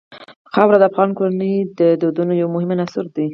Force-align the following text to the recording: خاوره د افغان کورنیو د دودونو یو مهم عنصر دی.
خاوره 0.53 0.77
د 0.79 0.83
افغان 0.89 1.09
کورنیو 1.17 1.69
د 1.79 1.81
دودونو 2.01 2.33
یو 2.41 2.47
مهم 2.55 2.69
عنصر 2.77 3.05
دی. 3.15 3.27